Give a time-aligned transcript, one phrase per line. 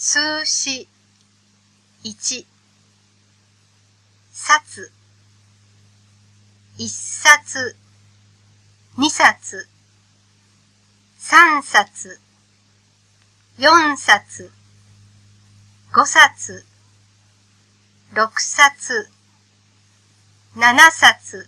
[0.00, 0.88] 数詞。
[2.02, 2.46] 一。
[4.32, 4.90] 冊
[6.78, 7.76] 一冊
[8.96, 9.66] 二冊
[11.18, 12.18] 三冊四
[13.98, 14.50] 冊
[15.92, 16.64] 五冊
[18.14, 18.94] 六冊七
[20.90, 21.46] 冊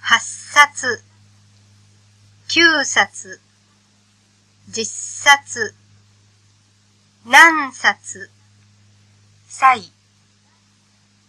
[0.00, 1.02] 八冊
[2.46, 3.40] 九冊
[4.72, 5.74] 十冊
[7.30, 8.30] 何冊
[9.46, 9.92] 歳、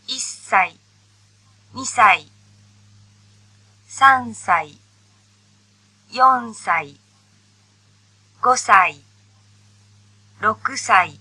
[0.08, 0.80] 一歳、
[1.74, 2.32] 二歳、
[3.86, 4.78] 三歳、
[6.10, 6.96] 四歳、
[8.42, 9.04] 五歳、
[10.40, 11.20] 六歳、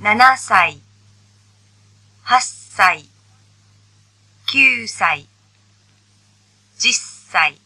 [0.00, 0.80] 七歳、
[2.22, 3.06] 八歳、
[4.46, 5.28] 九歳、
[6.78, 7.60] 十歳、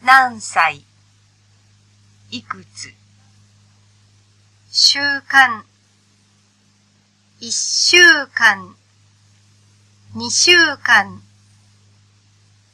[0.00, 0.82] 何歳、
[2.30, 3.03] いくつ、
[4.76, 5.64] 週間。
[7.38, 8.74] 一週間。
[10.16, 11.22] 二週間。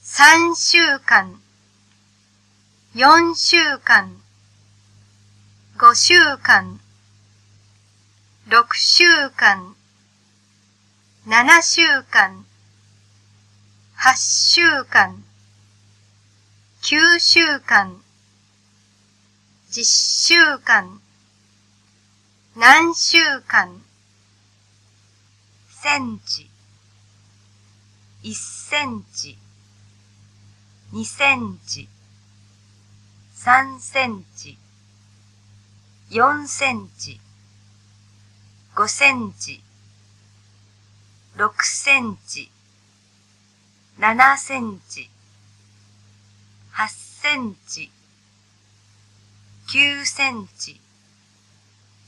[0.00, 1.38] 三週間。
[2.94, 4.16] 四週間。
[5.78, 6.80] 五週間。
[8.48, 9.76] 六週間。
[11.26, 12.46] 七週間。
[13.94, 15.22] 八週間。
[16.80, 18.00] 九週間。
[19.70, 21.02] 十週間。
[22.60, 23.16] 何週
[23.48, 23.80] 間？
[25.70, 26.50] センチ、
[28.22, 29.38] 一センチ、
[30.92, 31.88] 二センチ、
[33.34, 34.58] 三センチ、
[36.10, 37.18] 四センチ、
[38.76, 39.62] 五センチ、
[41.38, 42.50] 六センチ、
[43.98, 45.08] 七センチ、
[46.72, 47.90] 八センチ、
[49.66, 50.78] 九センチ、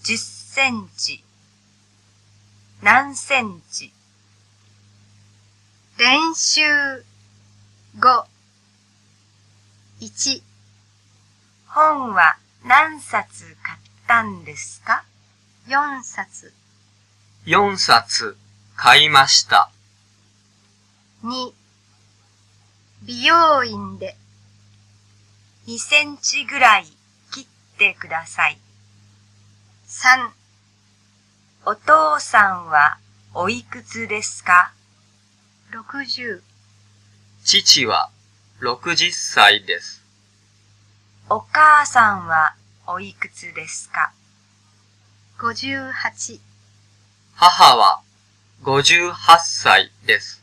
[0.03, 1.25] 十センチ、
[2.83, 3.91] 何センチ、
[5.97, 6.61] 練習
[7.99, 8.25] 5
[10.03, 10.43] 1
[11.69, 12.37] 本は
[12.67, 15.05] 何冊買ったんですか
[15.69, 16.53] ？4冊。
[17.47, 18.37] 4冊
[18.77, 19.71] 買いました。
[21.25, 21.55] 2
[23.05, 24.19] 美容院で。
[25.67, 26.85] 2センチぐらい
[27.31, 27.47] 切っ
[27.79, 28.59] てください。
[29.89, 30.42] 3
[31.65, 32.99] お父さんは
[33.35, 34.73] おいくつですか
[35.71, 36.41] ？60
[37.45, 38.11] 父は
[38.61, 40.03] 60歳です。
[41.31, 42.57] お母さんは
[42.89, 44.13] おいくつですか
[45.39, 46.41] ？58
[47.37, 48.01] 母は
[48.65, 50.42] 58歳です。